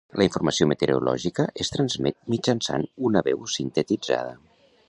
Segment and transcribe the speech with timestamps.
[0.19, 4.35] La informació meteorològica es transmet mitjançant una veu sintetitzada.